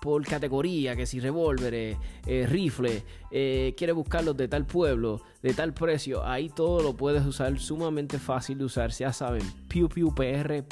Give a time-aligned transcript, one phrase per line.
[0.00, 1.96] por categoría, que si revólveres,
[2.26, 7.24] eh, rifles, eh, quieres buscarlos de tal pueblo, de tal precio, ahí todo lo puedes
[7.26, 10.68] usar, sumamente fácil de usar, ya saben, pewpewpr.com.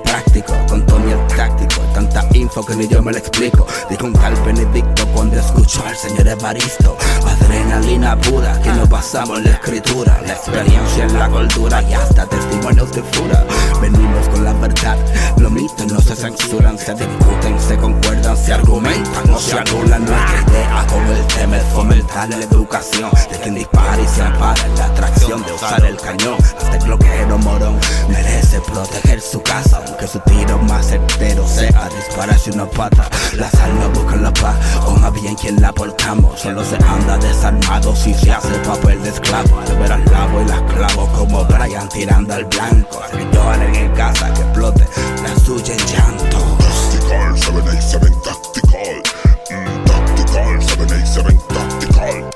[0.00, 3.66] práctico, con Tony el táctico, tanta info que ni yo me lo explico.
[3.90, 9.44] Dijo un tal Benedicto cuando escuchó al señor Evaristo, adrenalina pura que nos basamos en
[9.44, 13.44] la escritura, la experiencia en la cultura y hasta testimonios de fura.
[13.82, 14.96] Venimos con la verdad,
[15.38, 20.44] los mitos no se censuran, se discuten, se concuerdan, se argumentan, no se anulan nuestra
[20.48, 24.76] idea con el tema es fomentar la educación de quien dispara y se ampara en
[24.76, 26.36] la atracción de usar el cañón.
[26.40, 27.76] Hasta el bloqueo morón
[28.08, 33.08] merece proteger su casa, aunque su tiro más certero sea dispararse una pata.
[33.34, 36.40] Las almas buscan la paz, o más bien quien la portamos.
[36.40, 39.58] Solo se anda desarmado si se hace papel de esclavo.
[39.58, 43.02] Al ver al lavo y las clavo como Brian tirando al blanco.
[43.10, 43.24] Que
[43.72, 44.84] lloren en casa que explote
[45.22, 46.38] la suya en llanto.
[46.58, 49.02] Tactical, 787 Tactical.
[49.50, 52.30] Mm, tactical, 787 Tactical.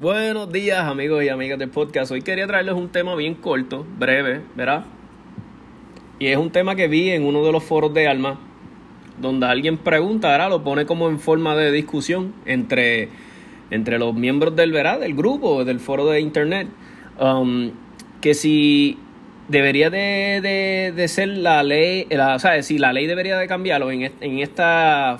[0.00, 2.12] Buenos días amigos y amigas del podcast.
[2.12, 4.84] Hoy quería traerles un tema bien corto, breve, ¿verdad?
[6.18, 8.38] Y es un tema que vi en uno de los foros de Alma,
[9.18, 13.08] donde alguien pregunta, ahora lo pone como en forma de discusión entre,
[13.70, 15.00] entre los miembros del, ¿verdad?
[15.00, 16.68] del grupo, del foro de internet,
[17.20, 17.70] um,
[18.20, 18.98] que si
[19.48, 23.46] debería de, de, de ser la ley, la, o sea, si la ley debería de
[23.46, 25.18] cambiarlo en, en esta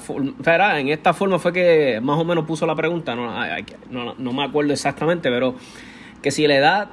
[0.78, 3.30] en esta forma fue que más o menos puso la pregunta, no,
[3.90, 5.54] no, no me acuerdo exactamente, pero
[6.22, 6.88] que si la edad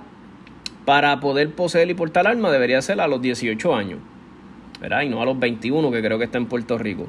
[0.85, 3.99] para poder poseer y portar arma debería ser a los 18 años,
[4.81, 5.03] ¿verdad?
[5.03, 7.07] Y no a los 21 que creo que está en Puerto Rico.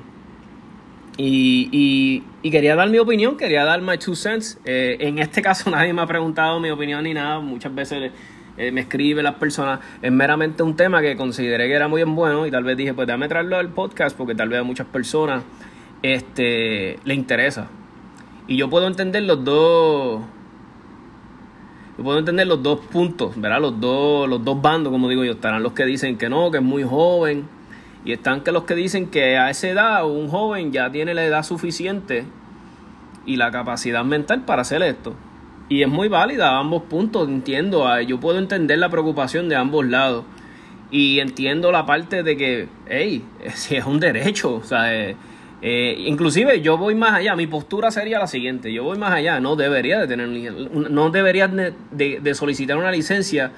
[1.18, 4.58] Y, y, y quería dar mi opinión, quería dar my two cents.
[4.64, 7.40] Eh, en este caso nadie me ha preguntado mi opinión ni nada.
[7.40, 8.12] Muchas veces
[8.56, 9.80] eh, me escriben las personas.
[10.00, 13.06] Es meramente un tema que consideré que era muy bueno y tal vez dije, pues
[13.06, 15.42] déjame traerlo al podcast porque tal vez a muchas personas
[16.02, 17.68] este, le interesa.
[18.48, 20.22] Y yo puedo entender los dos...
[21.98, 23.60] Yo puedo entender los dos puntos, ¿verdad?
[23.60, 25.32] Los dos, los dos bandos, como digo yo.
[25.32, 27.46] Estarán los que dicen que no, que es muy joven.
[28.04, 31.24] Y están que los que dicen que a esa edad un joven ya tiene la
[31.24, 32.24] edad suficiente
[33.26, 35.14] y la capacidad mental para hacer esto.
[35.68, 37.86] Y es muy válida a ambos puntos, entiendo.
[37.86, 40.24] ah, Yo puedo entender la preocupación de ambos lados.
[40.90, 43.24] Y entiendo la parte de que, hey,
[43.54, 44.54] si es un derecho.
[44.56, 45.16] O sea, eh,
[45.62, 47.36] eh, inclusive yo voy más allá.
[47.36, 48.72] Mi postura sería la siguiente.
[48.72, 49.38] Yo voy más allá.
[49.40, 53.52] No debería de tener, no debería de, de- de solicitar una licencia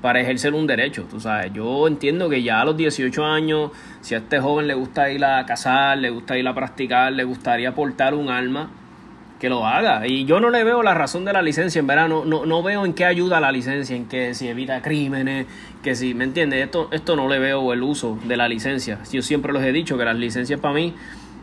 [0.00, 1.52] para ejercer un derecho, tú sabes.
[1.52, 5.24] Yo entiendo que ya a los 18 años, si a este joven le gusta ir
[5.24, 8.70] a cazar, le gusta ir a practicar, le gustaría portar un arma,
[9.38, 10.06] que lo haga.
[10.06, 12.62] Y yo no le veo la razón de la licencia, en verdad, no, no, no
[12.62, 15.46] veo en qué ayuda la licencia, en que si evita crímenes,
[15.82, 16.64] que si, ¿me entiendes?
[16.64, 18.98] Esto, esto no le veo el uso de la licencia.
[19.12, 20.94] Yo siempre les he dicho que las licencias para mí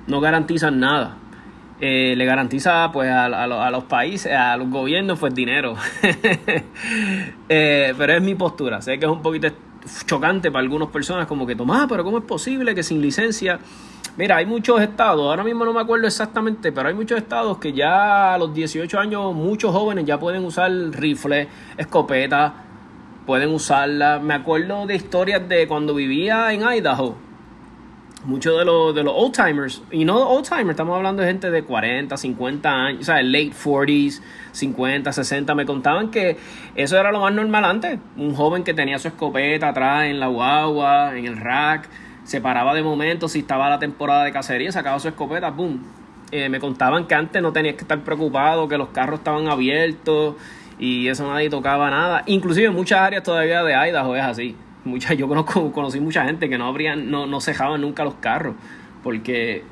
[0.07, 1.17] no garantizan nada.
[1.81, 5.75] Eh, le garantiza pues a, a a los países, a los gobiernos, pues dinero.
[7.47, 8.81] Eh, pero es mi postura.
[8.81, 9.47] Sé que es un poquito
[10.05, 13.59] chocante para algunas personas, como que Tomás, pero ¿cómo es posible que sin licencia?
[14.17, 17.73] Mira, hay muchos estados, ahora mismo no me acuerdo exactamente, pero hay muchos estados que
[17.73, 21.47] ya a los 18 años, muchos jóvenes ya pueden usar rifles,
[21.77, 22.53] escopetas,
[23.25, 24.19] pueden usarla.
[24.19, 27.24] Me acuerdo de historias de cuando vivía en Idaho.
[28.25, 31.51] Muchos de los, de los old timers, y no old timers, estamos hablando de gente
[31.51, 34.19] de 40, 50 años, o sea, late 40s,
[34.51, 36.35] 50, 60, me contaban que
[36.73, 37.99] eso era lo más normal antes.
[38.17, 41.87] Un joven que tenía su escopeta atrás en la guagua, en el rack,
[42.23, 45.83] se paraba de momento si estaba la temporada de cacería, sacaba su escopeta, boom.
[46.31, 50.35] Eh, me contaban que antes no tenías que estar preocupado, que los carros estaban abiertos
[50.79, 52.23] y eso nadie tocaba nada.
[52.25, 54.55] Inclusive en muchas áreas todavía de Idaho es así.
[54.85, 58.55] Mucha, yo conozco, conocí mucha gente que no abrían, no, no cejaban nunca los carros,
[59.03, 59.63] porque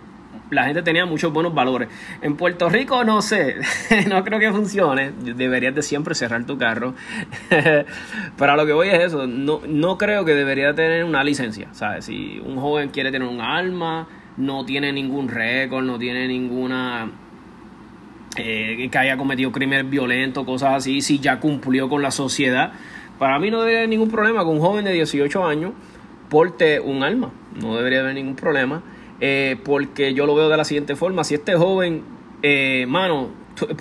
[0.50, 1.90] la gente tenía muchos buenos valores.
[2.22, 3.58] En Puerto Rico no sé,
[4.08, 5.12] no creo que funcione.
[5.12, 6.94] Deberías de siempre cerrar tu carro.
[7.50, 11.68] Pero a lo que voy es eso, no, no creo que debería tener una licencia.
[11.74, 12.06] ¿sabes?
[12.06, 14.08] Si un joven quiere tener un arma,
[14.38, 17.12] no tiene ningún récord, no tiene ninguna...
[18.36, 22.74] Eh, que haya cometido crímenes violentos, cosas así, si ya cumplió con la sociedad.
[23.20, 25.72] Para mí no debería haber ningún problema con un joven de 18 años
[26.30, 27.32] porte un arma.
[27.62, 28.82] No debería haber ningún problema.
[29.20, 31.24] Eh, porque yo lo veo de la siguiente forma.
[31.24, 32.04] Si este joven,
[32.42, 33.30] eh, mano,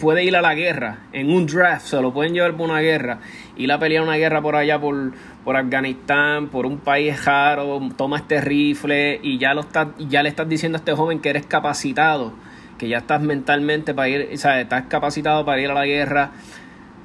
[0.00, 3.20] puede ir a la guerra en un draft, se lo pueden llevar por una guerra,
[3.56, 5.12] ir a pelear una guerra por allá, por,
[5.44, 10.29] por Afganistán, por un país raro, toma este rifle y ya, lo está, ya le
[10.29, 12.32] estás diciendo a este joven que eres capacitado,
[12.79, 16.32] que ya estás mentalmente para ir, o sea, estás capacitado para ir a la guerra,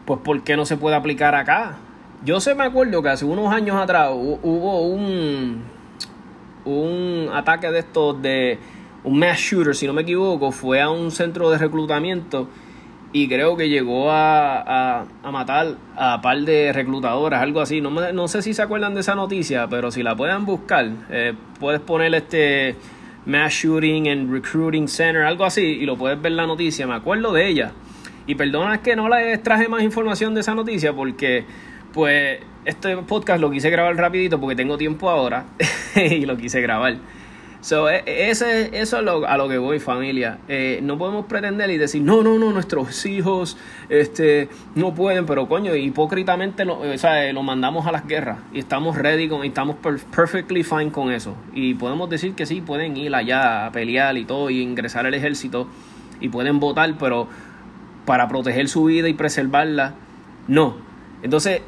[0.06, 1.78] pues ¿por qué no se puede aplicar acá?
[2.26, 5.64] Yo sé, me acuerdo que hace unos años atrás hubo un
[6.68, 8.60] un ataque de estos de
[9.04, 12.50] un mass shooter, si no me equivoco, fue a un centro de reclutamiento
[13.14, 17.80] y creo que llegó a, a, matar a par de reclutadoras, algo así.
[17.80, 21.34] No, no sé si se acuerdan de esa noticia, pero si la pueden buscar, eh,
[21.58, 22.76] puedes poner este
[23.26, 26.86] Mass Shooting and Recruiting Center, algo así, y lo puedes ver la noticia.
[26.86, 27.72] Me acuerdo de ella.
[28.28, 31.46] Y perdona que no les traje más información de esa noticia porque
[31.98, 35.48] pues este podcast lo quise grabar rapidito porque tengo tiempo ahora
[35.96, 36.98] y lo quise grabar.
[37.62, 40.38] So, e, ese, eso es lo, a lo que voy, familia.
[40.48, 43.58] Eh, no podemos pretender y decir, no, no, no, nuestros hijos
[43.90, 48.60] este, no pueden, pero coño, hipócritamente lo, o sea, lo mandamos a las guerras y
[48.60, 49.78] estamos ready, con, y estamos
[50.16, 51.34] perfectly fine con eso.
[51.56, 55.16] Y podemos decir que sí, pueden ir allá a pelear y todo y ingresar al
[55.16, 55.68] ejército
[56.22, 57.28] y pueden votar, pero
[58.06, 59.96] para proteger su vida y preservarla,
[60.48, 60.76] no.
[61.24, 61.62] Entonces,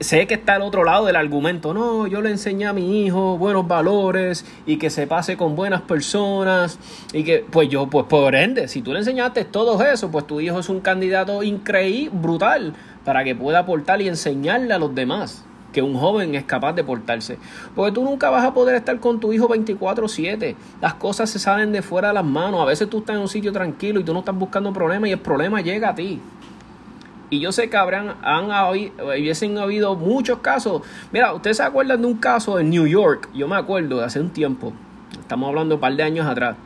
[0.00, 1.74] sé que está al otro lado del argumento.
[1.74, 5.82] No, yo le enseñé a mi hijo buenos valores y que se pase con buenas
[5.82, 6.78] personas.
[7.12, 10.40] Y que, pues yo, pues por ende, si tú le enseñaste todo eso, pues tu
[10.40, 12.74] hijo es un candidato increíble, brutal,
[13.04, 15.44] para que pueda aportar y enseñarle a los demás
[15.74, 17.36] que un joven es capaz de portarse.
[17.74, 20.56] Porque tú nunca vas a poder estar con tu hijo 24/7.
[20.80, 22.60] Las cosas se salen de fuera de las manos.
[22.60, 25.12] A veces tú estás en un sitio tranquilo y tú no estás buscando problemas y
[25.12, 26.20] el problema llega a ti.
[27.30, 30.82] Y yo sé que habrán, han hubiesen habido muchos casos.
[31.12, 34.20] Mira, ustedes se acuerdan de un caso en New York, yo me acuerdo de hace
[34.20, 34.72] un tiempo,
[35.18, 36.56] estamos hablando un par de años atrás,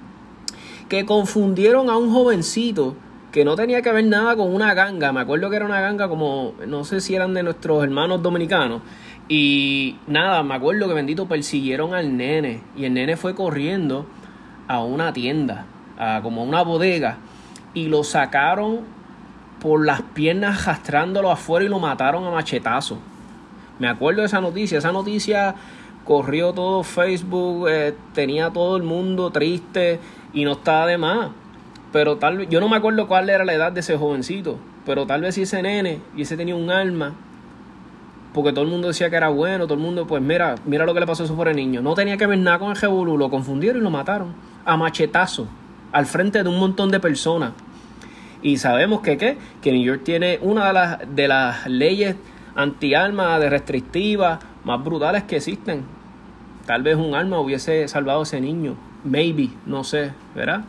[0.88, 2.96] que confundieron a un jovencito
[3.32, 5.12] que no tenía que ver nada con una ganga.
[5.12, 8.80] Me acuerdo que era una ganga como, no sé si eran de nuestros hermanos dominicanos.
[9.28, 12.62] Y nada, me acuerdo que bendito persiguieron al nene.
[12.76, 14.06] Y el nene fue corriendo
[14.66, 15.66] a una tienda,
[15.98, 17.18] a como a una bodega.
[17.74, 18.80] Y lo sacaron
[19.60, 22.98] por las piernas arrastrándolo afuera y lo mataron a machetazo.
[23.78, 24.78] Me acuerdo de esa noticia.
[24.78, 25.54] Esa noticia
[26.04, 30.00] corrió todo Facebook, eh, tenía todo el mundo triste
[30.32, 31.30] y no estaba de más.
[31.92, 35.06] Pero tal vez, yo no me acuerdo cuál era la edad de ese jovencito, pero
[35.06, 37.14] tal vez si ese nene y ese tenía un alma,
[38.34, 40.92] porque todo el mundo decía que era bueno, todo el mundo, pues mira, mira lo
[40.92, 41.80] que le pasó a ese pobre niño.
[41.80, 44.34] No tenía que ver nada con el Jebulú, lo confundieron y lo mataron
[44.64, 45.46] a machetazo,
[45.92, 47.52] al frente de un montón de personas.
[48.42, 49.36] Y sabemos que, ¿qué?
[49.62, 52.16] que New York tiene una de las, de las leyes
[52.54, 55.84] anti-armas, de restrictivas, más brutales que existen.
[56.66, 58.76] Tal vez un arma hubiese salvado a ese niño.
[59.04, 60.64] Maybe, no sé, ¿verdad?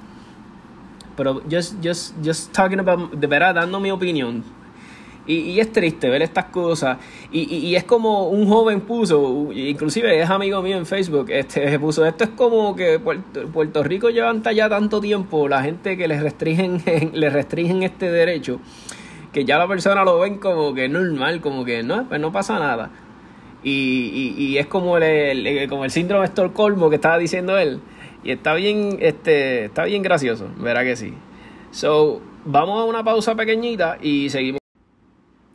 [1.16, 4.44] Pero just, just, just talking about, de verdad, dando mi opinión
[5.30, 6.98] y, es triste ver estas cosas.
[7.32, 12.24] Y, es como un joven puso, inclusive es amigo mío en Facebook, este puso, esto
[12.24, 16.82] es como que Puerto, Rico lleva ya tanto tiempo la gente que les restringen,
[17.14, 18.60] les restringen este derecho,
[19.32, 22.58] que ya la persona lo ven como que normal, como que no, pues no pasa
[22.58, 22.90] nada.
[23.64, 27.82] Y, y, es como el, como el síndrome de Estocolmo que estaba diciendo él.
[28.24, 31.14] Y está bien, este, está bien gracioso, verá que sí.
[31.72, 34.59] So, vamos a una pausa pequeñita y seguimos.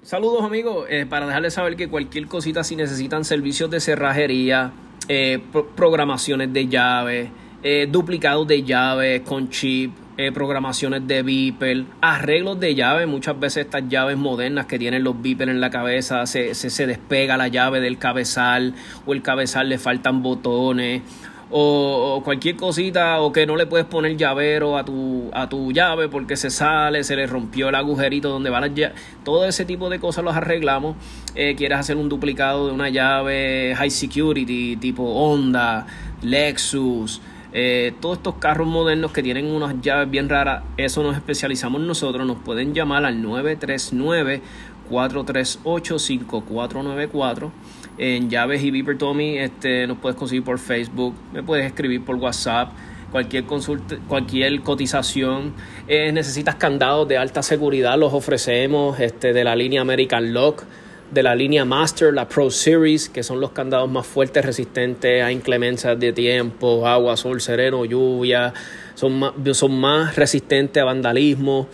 [0.04, 4.70] Saludos amigos, eh, para dejarles saber que cualquier cosita si necesitan servicios de cerrajería,
[5.08, 5.40] eh,
[5.74, 7.30] programaciones de llaves,
[7.62, 9.92] eh, duplicados de llaves con chip,
[10.34, 15.48] programaciones de beeper, arreglos de llaves, muchas veces estas llaves modernas que tienen los beeper
[15.48, 18.74] en la cabeza, se, se, se despega la llave del cabezal
[19.06, 21.02] o el cabezal le faltan botones
[21.50, 26.08] o, cualquier cosita o que no le puedes poner llavero a tu, a tu llave
[26.08, 28.94] porque se sale, se le rompió el agujerito donde va la llave.
[29.24, 30.96] Todo ese tipo de cosas los arreglamos.
[31.34, 35.86] Eh, quieres hacer un duplicado de una llave high security tipo Honda,
[36.22, 37.20] Lexus.
[37.52, 42.26] Eh, todos estos carros modernos que tienen unas llaves bien raras, eso nos especializamos nosotros.
[42.26, 44.42] Nos pueden llamar al 939
[44.88, 47.52] 438 5494
[47.98, 49.38] en Llaves y Viper Tommy.
[49.38, 52.72] Este, nos puedes conseguir por Facebook, me puedes escribir por WhatsApp.
[53.10, 55.54] Cualquier consulta, cualquier cotización,
[55.86, 60.64] eh, necesitas candados de alta seguridad, los ofrecemos este, de la línea American Lock
[61.10, 65.30] de la línea Master, la Pro Series, que son los candados más fuertes, resistentes a
[65.30, 68.52] inclemencias de tiempo, agua, sol, sereno, lluvia,
[68.94, 71.68] son más, son más resistentes a vandalismo.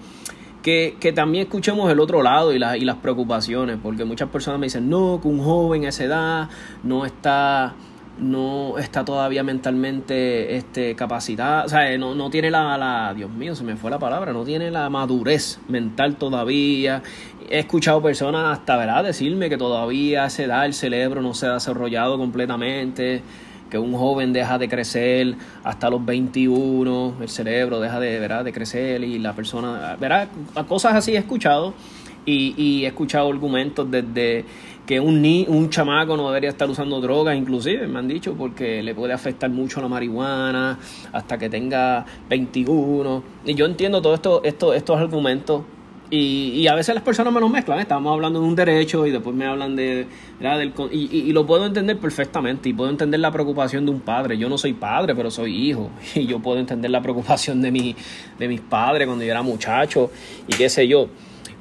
[0.61, 4.59] que, que también escuchemos el otro lado y, la, y las preocupaciones, porque muchas personas
[4.59, 6.49] me dicen, no, que un joven a esa edad
[6.83, 7.75] no está
[8.17, 13.55] no está todavía mentalmente este, capacitado, o sea, no, no tiene la, la, Dios mío,
[13.55, 17.01] se me fue la palabra, no tiene la madurez mental todavía.
[17.49, 21.47] He escuchado personas hasta, ¿verdad?, decirme que todavía a esa edad el cerebro no se
[21.47, 23.21] ha desarrollado completamente,
[23.69, 28.53] que un joven deja de crecer hasta los 21, el cerebro deja de, ¿verdad?, de
[28.53, 30.27] crecer y la persona, ¿verdad?,
[30.67, 31.73] cosas así he escuchado
[32.25, 34.45] y, y he escuchado argumentos desde
[34.85, 38.83] que un, ni, un chamaco no debería estar usando drogas, inclusive me han dicho, porque
[38.83, 40.77] le puede afectar mucho la marihuana
[41.11, 43.23] hasta que tenga 21.
[43.45, 45.63] Y yo entiendo todos esto, esto, estos argumentos.
[46.09, 49.11] Y, y, a veces las personas me los mezclan, estamos hablando de un derecho y
[49.11, 50.05] después me hablan de...
[50.39, 54.01] Del, y, y, y, lo puedo entender perfectamente y puedo entender la preocupación de un
[54.01, 54.37] padre.
[54.37, 55.89] Yo no soy padre, pero soy hijo.
[56.15, 57.95] Y yo puedo entender la preocupación de, mi,
[58.37, 60.11] de mis padres cuando yo era muchacho
[60.47, 61.07] y qué sé yo.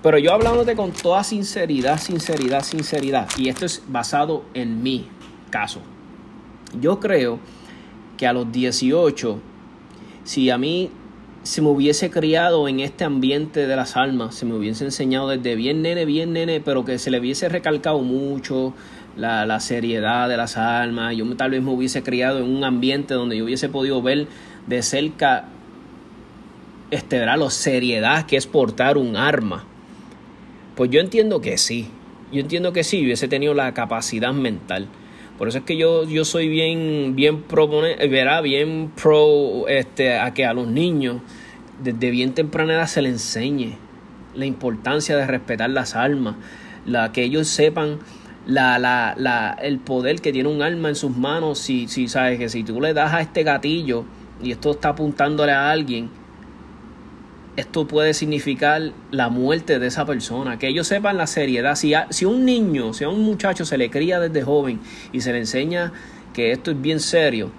[0.03, 5.07] Pero yo hablándote con toda sinceridad, sinceridad, sinceridad, y esto es basado en mi
[5.51, 5.81] caso.
[6.81, 7.39] Yo creo
[8.17, 9.39] que a los 18,
[10.25, 10.91] si a mí
[11.45, 15.55] se me hubiese criado en este ambiente de las almas, se me hubiese enseñado desde
[15.55, 18.75] bien nene, bien nene, pero que se le hubiese recalcado mucho
[19.17, 23.15] la, la seriedad de las almas, yo tal vez me hubiese criado en un ambiente
[23.15, 24.27] donde yo hubiese podido ver
[24.67, 25.47] de cerca
[26.91, 27.39] este, ¿verdad?
[27.39, 29.65] la seriedad que es portar un arma
[30.77, 31.89] pues yo entiendo que sí.
[32.33, 34.89] Yo entiendo que sí, hubiese tenido la capacidad mental.
[35.39, 40.47] Por eso es que yo, yo soy bien, bien verá, bien pro este, a que
[40.47, 41.17] a los niños
[41.83, 43.77] desde bien temprana edad se les enseñe
[44.35, 46.37] la importancia de respetar las almas,
[46.87, 47.99] la, que ellos sepan
[48.47, 51.59] la, la, la, el poder que tiene un alma en sus manos.
[51.59, 54.05] Si, si sabes que si tú le das a este gatillo
[54.43, 56.11] y esto está apuntándole a alguien,
[57.57, 61.75] esto puede significar la muerte de esa persona, que ellos sepan la seriedad.
[61.77, 64.81] Si a, si un niño, si a un muchacho se le cría desde joven
[65.13, 65.93] y se le enseña
[66.33, 67.51] que esto es bien serio,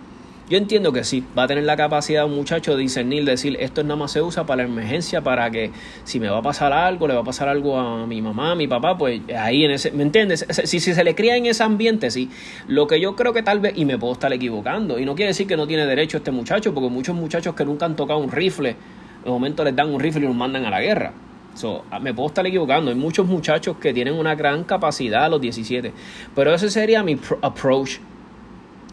[0.50, 3.82] yo entiendo que sí, va a tener la capacidad un muchacho de discernir, decir, esto
[3.84, 5.72] nada más se usa para la emergencia, para que
[6.04, 8.56] si me va a pasar algo, le va a pasar algo a mi mamá, a
[8.56, 10.46] mi papá, pues ahí en ese, ¿me entiendes?
[10.66, 12.30] Si, si se le cría en ese ambiente, sí.
[12.68, 15.30] Lo que yo creo que tal vez, y me puedo estar equivocando, y no quiere
[15.30, 18.32] decir que no tiene derecho este muchacho, porque muchos muchachos que nunca han tocado un
[18.32, 18.76] rifle,
[19.24, 21.14] de momento les dan un rifle y los mandan a la guerra.
[21.56, 22.90] So, me puedo estar equivocando.
[22.90, 25.94] Hay muchos muchachos que tienen una gran capacidad a los 17.
[26.36, 28.00] Pero ese sería mi approach.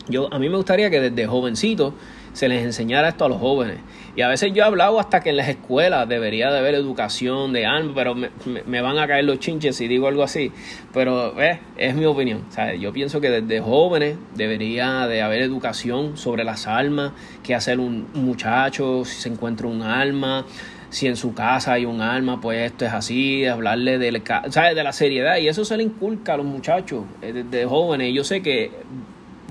[0.09, 1.95] Yo, a mí me gustaría que desde jovencito
[2.33, 3.79] se les enseñara esto a los jóvenes.
[4.21, 7.55] Y a veces yo he hablado hasta que en las escuelas debería de haber educación
[7.55, 8.29] de armas, pero me,
[8.67, 10.53] me, van a caer los chinches si digo algo así.
[10.93, 12.45] Pero eh, es mi opinión.
[12.51, 12.79] ¿sabes?
[12.79, 17.13] Yo pienso que desde jóvenes debería de haber educación sobre las armas,
[17.43, 20.45] qué hacer un muchacho si se encuentra un arma,
[20.91, 24.75] si en su casa hay un arma, pues esto es así, hablarle de, ¿sabes?
[24.77, 25.39] de la seriedad.
[25.39, 28.13] Y eso se le inculca a los muchachos desde jóvenes.
[28.13, 28.71] Yo sé que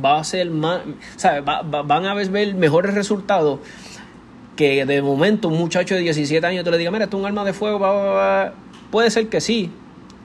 [0.05, 0.81] va a ser más,
[1.15, 1.41] ¿sabes?
[1.41, 3.61] Va, va, van a ver mejores resultados
[4.59, 7.25] que de momento un muchacho de 17 años te le diga, mira, esto es un
[7.25, 8.53] arma de fuego, va, va,
[8.91, 9.71] puede ser que sí,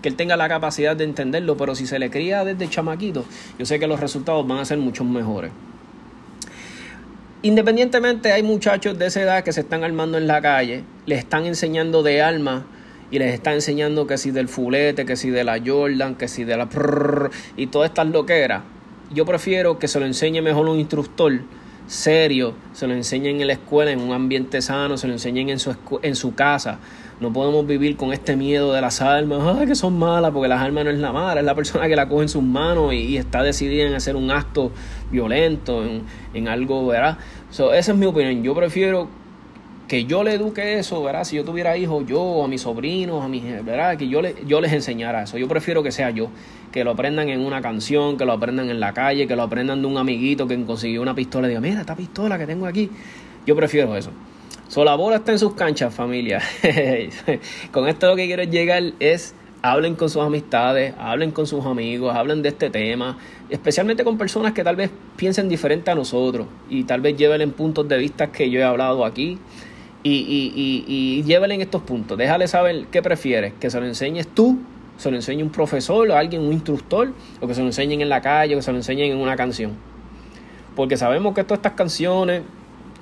[0.02, 3.24] que él tenga la capacidad de entenderlo, pero si se le cría desde chamaquito,
[3.60, 5.52] yo sé que los resultados van a ser mucho mejores.
[7.42, 11.46] Independientemente, hay muchachos de esa edad que se están armando en la calle, les están
[11.46, 12.64] enseñando de armas
[13.12, 16.42] y les están enseñando que si del fulete, que si de la Jordan, que si
[16.42, 16.68] de la
[17.56, 18.64] y todas estas loqueras.
[19.12, 21.38] Yo prefiero que se lo enseñe mejor un instructor
[21.86, 25.58] serio, se lo enseñen en la escuela, en un ambiente sano, se lo enseñen en
[25.58, 26.78] su, en su casa,
[27.20, 30.84] No podemos vivir con este miedo de las almas, que son malas, porque las almas
[30.84, 33.42] no es la mala, es la persona que la coge en sus manos y, está
[33.42, 34.72] decidida en hacer un acto
[35.10, 35.84] violento,
[36.34, 37.18] en, algo, ¿verdad?
[37.50, 38.42] esa es mi opinión.
[38.42, 39.08] Yo prefiero
[39.88, 41.24] que yo le eduque eso, ¿verdad?
[41.24, 43.96] Si yo tuviera hijos, yo, a mis sobrinos, a mis, ¿verdad?
[43.96, 45.36] Que yo, le, yo les enseñara eso.
[45.36, 46.28] Yo prefiero que sea yo,
[46.72, 49.82] que lo aprendan en una canción, que lo aprendan en la calle, que lo aprendan
[49.82, 52.90] de un amiguito que consiguió una pistola y diga, mira, esta pistola que tengo aquí.
[53.46, 54.10] Yo prefiero eso.
[54.68, 56.40] So, la bola está en sus canchas, familia.
[57.70, 62.14] con esto lo que quiero llegar es hablen con sus amistades, hablen con sus amigos,
[62.14, 66.84] hablen de este tema, especialmente con personas que tal vez piensen diferente a nosotros y
[66.84, 69.38] tal vez lleven puntos de vista que yo he hablado aquí
[70.04, 72.16] y, y, y, y estos puntos.
[72.16, 74.58] Déjale saber qué prefieres, que se lo enseñes tú,
[74.98, 78.10] se lo enseñe un profesor o alguien, un instructor, o que se lo enseñen en
[78.10, 79.72] la calle, o que se lo enseñen en una canción.
[80.76, 82.42] Porque sabemos que todas estas canciones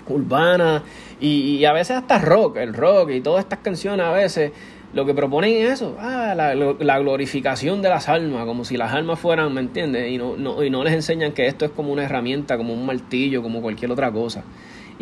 [0.08, 0.82] urbanas
[1.20, 4.52] y, a veces hasta rock, el rock y todas estas canciones a veces
[4.92, 8.92] lo que proponen es eso, ah, la, la, glorificación de las almas, como si las
[8.92, 10.10] almas fueran, ¿me entiendes?
[10.10, 12.84] Y no, no, y no les enseñan que esto es como una herramienta, como un
[12.84, 14.44] martillo, como cualquier otra cosa.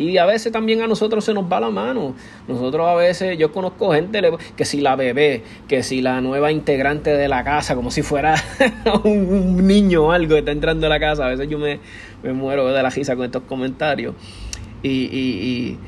[0.00, 2.14] Y a veces también a nosotros se nos va la mano.
[2.48, 4.22] Nosotros a veces, yo conozco gente
[4.56, 8.34] que si la bebé, que si la nueva integrante de la casa, como si fuera
[9.04, 11.26] un, niño o algo que está entrando a la casa.
[11.26, 11.80] A veces yo me,
[12.32, 14.14] muero de la risa con estos comentarios.
[14.82, 15.78] Y, y,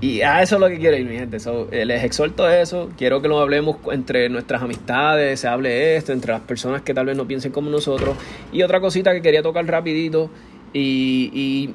[0.00, 1.36] y, a eso es lo que quiero ir, mi gente.
[1.70, 2.88] Eh, les exhorto eso.
[2.96, 7.04] Quiero que lo hablemos entre nuestras amistades, se hable esto, entre las personas que tal
[7.04, 8.16] vez no piensen como nosotros.
[8.54, 10.30] Y otra cosita que quería tocar rapidito.
[10.72, 11.74] y y,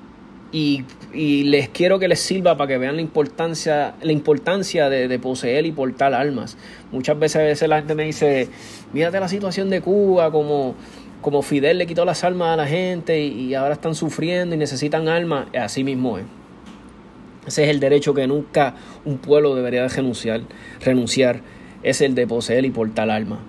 [0.51, 5.71] les quiero que les sirva para que vean la importancia, la importancia de, poseer y
[5.71, 6.57] portar almas.
[6.91, 8.47] Muchas veces, veces la gente me dice,
[8.93, 10.75] mírate la situación de Cuba, como,
[11.21, 15.07] como Fidel le quitó las almas a la gente y, ahora están sufriendo y necesitan
[15.07, 15.47] almas.
[15.55, 16.25] Así mismo es.
[17.47, 18.75] Ese es el derecho que nunca
[19.05, 20.41] un pueblo debería renunciar,
[20.81, 21.41] renunciar.
[21.81, 23.39] Es el de poseer y portar almas.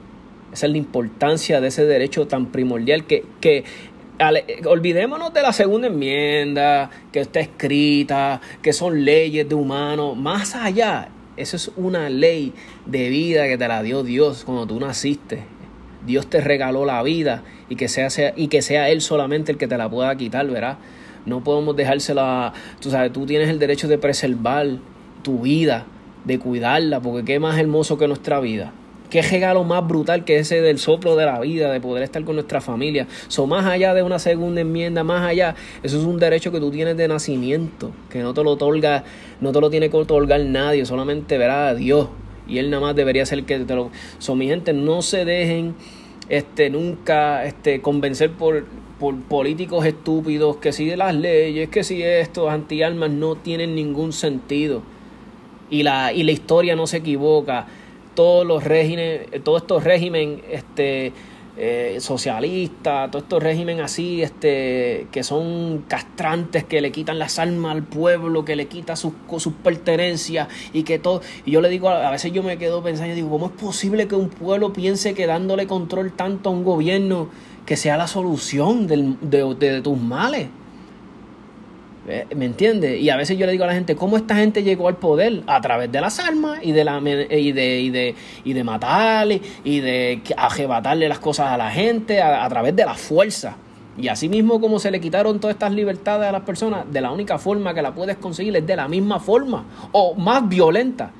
[0.53, 3.65] Esa es la importancia de ese derecho tan primordial que, que
[4.67, 10.17] olvidémonos de la segunda enmienda, que está escrita, que son leyes de humanos.
[10.17, 12.53] Más allá, eso es una ley
[12.87, 15.43] de vida que te la dio Dios cuando tú naciste.
[16.07, 19.67] Dios te regaló la vida y que sea, y que sea Él solamente el que
[19.67, 20.79] te la pueda quitar, ¿verdad?
[21.27, 24.67] No podemos dejársela, tú sabes, tú tienes el derecho de preservar
[25.23, 25.87] tu vida,
[26.25, 28.73] de cuidarla, porque qué más hermoso que nuestra vida.
[29.11, 32.37] Qué regalo más brutal que ese del soplo de la vida, de poder estar con
[32.37, 33.09] nuestra familia.
[33.27, 36.71] So, más allá de una segunda enmienda, más allá, eso es un derecho que tú
[36.71, 39.03] tienes de nacimiento, que no te lo otorga,
[39.41, 42.09] no te lo tiene que otorgar nadie, solamente verá a Dios.
[42.47, 43.91] Y Él nada más debería ser el que te lo.
[44.21, 45.75] So, mi gente, no se dejen
[46.29, 48.65] este, nunca este, convencer por,
[49.01, 54.83] por políticos estúpidos que si las leyes, que si estos anti-almas no tienen ningún sentido.
[55.69, 57.67] Y la, y la historia no se equivoca
[58.15, 61.13] todos los regímenes, todos estos regímenes este,
[61.57, 67.73] eh, socialistas, todos estos regímenes así, este, que son castrantes, que le quitan las almas
[67.73, 71.21] al pueblo, que le quitan sus, sus pertenencias y que todo.
[71.45, 74.15] Y yo le digo, a veces yo me quedo pensando, digo, ¿cómo es posible que
[74.15, 77.29] un pueblo piense que dándole control tanto a un gobierno
[77.67, 80.49] que sea la solución de tus males?
[82.07, 82.99] ¿Me entiende?
[82.99, 85.43] Y a veces yo le digo a la gente, ¿cómo esta gente llegó al poder?
[85.47, 89.41] A través de las armas y de, la, y de, y de, y de matarle
[89.65, 93.57] y de arrebatarle las cosas a la gente a, través de la fuerza.
[93.99, 97.11] Y así mismo como se le quitaron todas estas libertades a las personas, de la
[97.11, 101.11] única forma que la puedes conseguir es de la misma forma o más violenta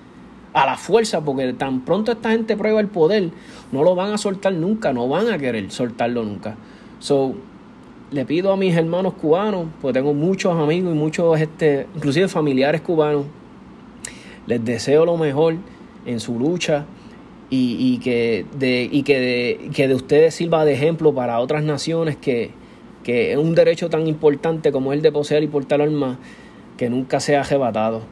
[0.55, 3.31] a la fuerza, porque tan pronto esta gente prueba el poder,
[3.71, 6.57] no lo van a soltar nunca, no van a querer soltarlo nunca.
[7.01, 7.35] So,
[8.11, 12.81] le pido a mis hermanos cubanos, porque tengo muchos amigos y muchos, este, inclusive familiares
[12.81, 13.27] cubanos,
[14.47, 15.57] les deseo lo mejor
[16.07, 16.87] en su lucha
[17.51, 22.17] y, que, de, y que, de, que de ustedes sirva de ejemplo para otras naciones
[22.17, 22.51] que,
[23.03, 26.19] que es un derecho tan importante como el de poseer y portar armas
[26.77, 28.03] que nunca sea arrebatado.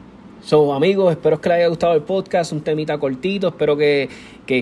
[0.41, 4.09] So, amigos, espero que les haya gustado el podcast, un temita cortito, espero que,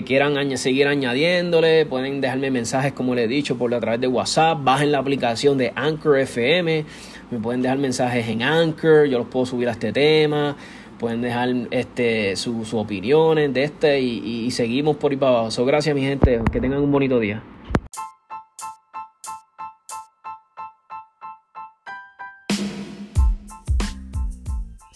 [0.04, 4.58] quieran seguir añadiéndole, pueden dejarme mensajes como les he dicho por a través de WhatsApp,
[4.62, 6.84] bajen la aplicación de Anchor FM,
[7.30, 10.56] me pueden dejar mensajes en Anchor, yo los puedo subir a este tema,
[10.98, 15.50] pueden dejar este sus opiniones de este y, seguimos por ahí para abajo.
[15.52, 17.40] So, gracias mi gente, que tengan un bonito día.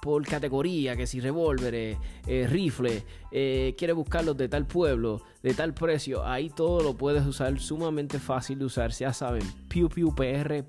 [0.00, 6.24] por categoría, que si revólveres, eh, rifles, quieres buscarlos de tal pueblo, de tal precio,
[6.24, 7.58] ahí todo lo puedes usar.
[7.60, 8.90] Sumamente fácil de usar.
[8.90, 10.68] Ya saben, pewpewpr.com.